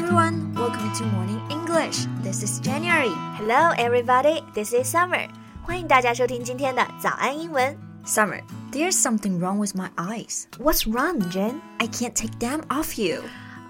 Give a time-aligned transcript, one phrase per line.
[0.00, 2.06] everyone, welcome to Morning English.
[2.22, 3.12] This is January.
[3.36, 4.40] Hello, everybody.
[4.54, 5.28] This is Summer.
[5.62, 7.76] 欢迎大家收听今天的早安英文。
[8.06, 8.40] Summer,
[8.72, 10.46] there's something wrong with my eyes.
[10.58, 11.60] What's wrong, Jen?
[11.78, 13.22] I can't take them off you.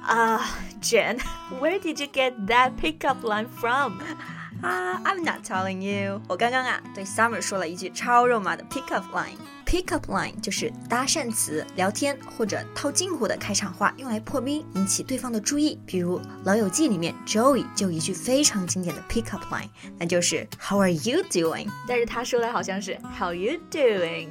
[0.09, 0.39] Uh,
[0.81, 1.19] Jen,
[1.59, 4.01] where did you get that pickup line from?
[4.62, 6.22] 啊、i m not telling you.
[6.28, 9.38] 我刚刚啊对 Summer 说了一句超肉麻的 pickup line.
[9.66, 15.80] Pickup line 就是搭讪词，聊天或者套近乎的开场话，用来破冰，引起对方的注意。
[15.86, 21.68] 比如《老友记》里面 Joey 就有一句非常经典的 pickup line，那就是 How are you doing？
[21.88, 24.28] 但是他说的好像是 How you doing？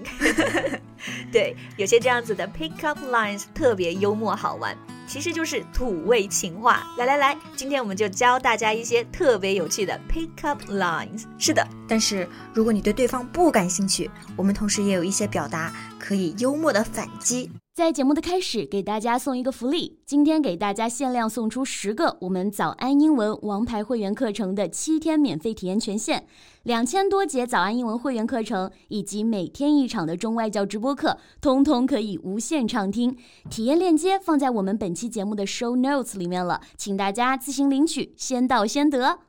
[1.32, 4.76] 对，有些这样子的 pickup lines 特别幽默好玩，
[5.10, 6.86] 其实就是土味情话。
[6.96, 11.24] 来来来，今天我们就教大家一些特别有趣的 pickup lines。
[11.36, 17.50] 是的，但是如果你对对方不感兴趣，我们同时也有一些表达可以幽默的反击。
[17.80, 26.24] 在节目的开始，给大家送一个福利，今天给大家限量送出十个我们早安英文王牌会员课程的七天免费体验权限，
[26.64, 33.16] 两千多节早安英文会员课程以及每天一场的中外教直播课，通通可以无限畅听。
[33.48, 39.20] 体验链接放在我们本期节目的 show notes 里面了，请大家自行领取，先到先得。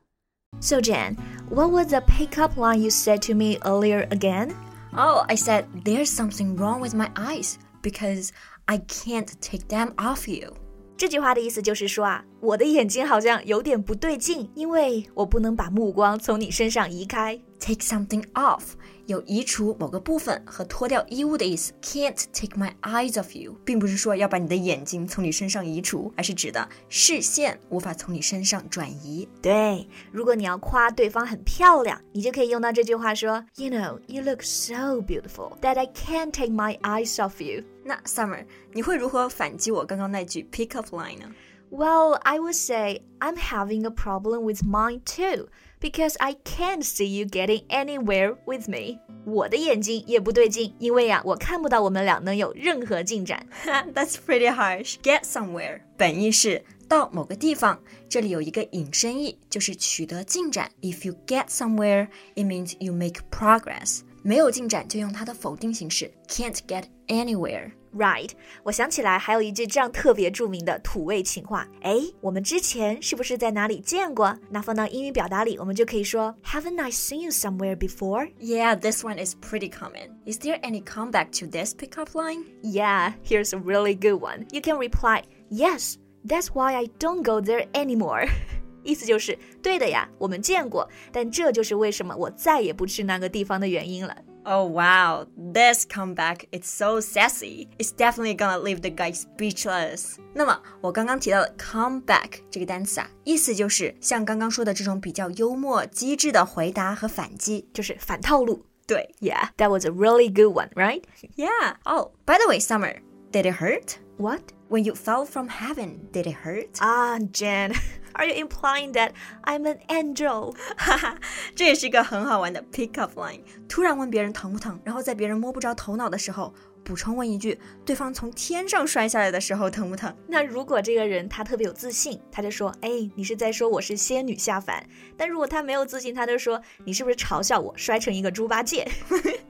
[0.59, 1.15] So Jen,
[1.49, 4.51] what was the pickup line you said to me earlier again?
[4.91, 8.30] Oh, I said there's something wrong with my eyes because
[8.66, 10.52] I can't take them off you.
[10.96, 17.38] 这句话的意思就是说啊，我的眼睛好像有点不对劲，因为我不能把目光从你身上移开。
[17.58, 18.62] Take something off
[19.06, 21.72] 有移除某个部分和脱掉衣物的意思。
[21.82, 29.28] Can't take my eyes off you，并不是说要把你的眼睛从你身上移除，而是指的视线无法从你身上转移。
[29.42, 37.64] 对，如果你要夸对方很漂亮，你就可以用到这句话说，You know, you look so beautiful that I can't take my eyes off you.
[37.84, 41.30] 那 Summer，你会如何反击我刚刚那句 pick up line 呢？
[41.68, 45.48] Well, I would say I'm having a problem with mine too,
[45.80, 49.00] because I can't see you getting anywhere with me.
[49.24, 53.48] 我的眼睛也不对劲，因为呀，我看不到我们俩能有任何进展。
[53.64, 54.94] That's pretty harsh.
[55.02, 60.70] Get somewhere 本意是到某个地方，这里有一个引申义，就是取得进展。
[60.82, 64.02] If you get somewhere, it means you make progress.
[64.22, 67.70] 没有进展就用它的否定形式 can't get anywhere.
[67.94, 68.32] Right，
[68.62, 74.36] 我想起来还有一句这样特别着名的土味情话，哎，我们之前是不是在哪里见过？
[74.50, 78.30] 那放到英语表达里，我们就可以说 Haven't I seen you somewhere before?
[78.38, 80.10] Yeah, this one is pretty common.
[80.26, 82.44] Is there any comeback to this pickup line?
[82.62, 84.46] Yeah, here's a really good one.
[84.50, 88.26] You can reply, Yes, that's why I don't go there anymore.
[88.82, 94.16] 意思就是对的呀，我们见过，但这就是为什么我再也不去那个地方的原因了。
[94.44, 97.66] Oh wow, this comeback is so sassy.
[97.78, 100.18] It's definitely gonna leave the guy speechless.
[100.34, 107.68] 那么我刚刚提到的 comeback 这个单词啊，意思就是像刚刚说的这种比较幽默、机智的回答和反击。
[107.74, 108.64] 就是反套路。
[108.86, 111.02] 对 Yeah, that was a really good one, right?
[111.34, 111.74] ，Yeah.
[111.82, 113.00] Oh, by the way, Summer,
[113.32, 113.96] did it hurt?
[114.20, 114.40] What?
[114.68, 116.78] When you fell from heaven, did it hurt?
[116.80, 117.72] Ah, Jen,
[118.14, 119.12] are you implying that
[119.44, 120.54] I'm an angel?
[120.76, 121.16] 哈哈，
[121.54, 123.40] 这也是一个很好玩的 pick up line。
[123.68, 126.52] 突然问别人疼不疼，然后在别人摸不着头脑的时候，
[126.82, 130.12] 补充问一句：对方从天上摔下来的时候疼不疼？
[130.26, 134.84] 那如果这个人他特别有自信，他就说：“哎，你是在说我是仙女下凡。”
[135.16, 138.88] 但如果他没有自信，他就说：“你是不是嘲笑我摔成一个猪八戒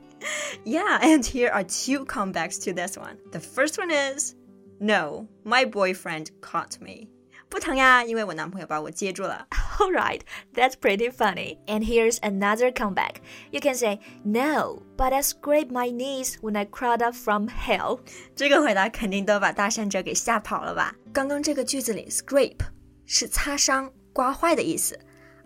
[0.64, 3.16] Yeah, and here are two comebacks to this one.
[3.30, 4.34] The first one is,
[4.80, 7.08] no, my boyfriend caught me.
[7.48, 9.47] 不疼呀，因为我男朋友把我接住了。
[9.78, 10.20] ？”All right,
[10.52, 11.58] that's pretty funny.
[11.66, 13.16] And here's another comeback.
[13.52, 18.00] You can say, "No, but I scraped my knees when I crawled up from hell."
[18.34, 20.97] 这个回答肯定都把搭讪者给吓跑了吧？
[21.12, 22.64] 刚刚这个句子里，scrape
[23.06, 24.98] 是擦伤、刮坏的意思。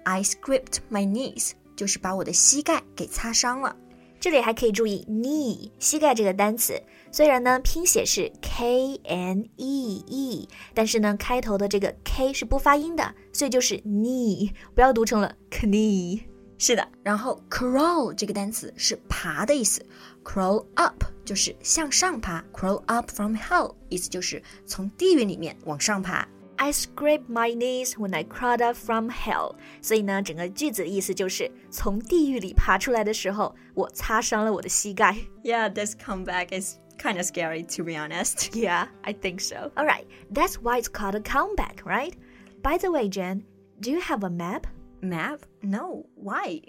[0.04, 3.76] I scraped my knees 就是把我的膝盖给擦伤了。
[4.25, 6.81] 这里还可以注意 knee 膝盖这个单词，
[7.11, 16.23] 虽然呢拼写是 k n e e，但是呢开头的这个 k 是不发音的，所以就是 knee，不要读成了 knee。
[16.57, 19.85] 是的，然后 crawl 这个单词是爬的意思
[20.23, 26.27] ，crawl up 就是向上爬，crawl up from hell 意思就是从地狱里面往上爬。
[26.56, 29.54] I scraped my knees when I crawled up from hell。
[29.80, 35.16] 所以呢，整个句子的意思就是从地狱里爬出来的时候，我擦伤了我的膝盖。
[35.42, 38.50] Yeah, this comeback is kind of scary to be honest.
[38.52, 39.72] Yeah, I think so.
[39.74, 42.12] All right, that's why it's called a comeback, right?
[42.62, 43.44] By the way, Jen,
[43.80, 44.66] do you have a map?
[45.00, 45.46] Map?
[45.62, 46.60] No, why?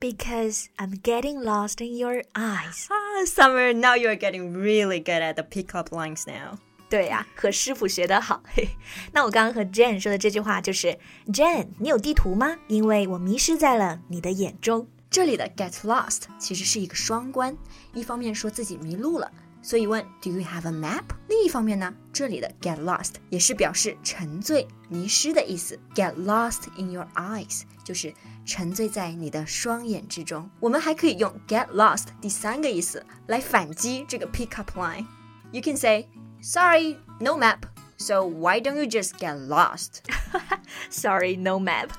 [0.00, 2.88] Because I'm getting lost in your eyes.
[2.90, 6.58] Ah, Summer, now you're getting really good at the pickup lines now.
[6.95, 8.41] 对呀、和师傅学得好。
[8.55, 8.69] 嘿，
[9.11, 10.97] 那我刚刚和 Jane 说的这句话就是
[11.27, 12.55] Jane，你有地图吗？
[12.69, 14.87] 因为我迷失在了你的眼中。
[15.09, 17.57] 这里的 get lost 其实是一个双关，
[17.93, 19.29] 一方面说自己迷路了，
[19.61, 21.03] 所以问 Do you have a map？
[21.27, 25.77] 另一方面呢，这里的 get lost 也是表示沉醉、迷失的意思。
[25.93, 28.13] Get lost in your eyes 就是
[28.45, 30.49] 沉醉在你的双眼之中。
[30.61, 35.05] 我们还可以用 get lost 第三个意思来反击这个 pick up line。
[35.51, 36.07] You can say
[36.44, 37.66] Sorry, no map.
[37.96, 40.00] So why don't you just get lost?
[40.88, 41.90] Sorry, no map。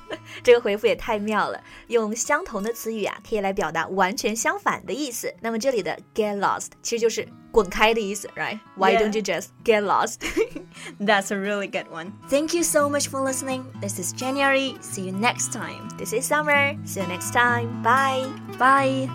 [0.42, 5.32] 这个回复也太妙了，用相同的词语啊，可以来表达完全相反的意思。
[5.42, 9.04] 那么这里的 get lost 其实就是滚开的意思，right？Why Yeah.
[9.04, 10.22] don't you just get lost？
[11.00, 12.14] That's a really good one.
[12.30, 13.66] Thank you so much for listening.
[13.80, 14.78] This is January.
[14.82, 15.88] See you next time.
[16.00, 16.78] This is Summer.
[16.84, 17.84] See you next time.
[17.84, 18.26] Bye.
[18.58, 19.15] Bye.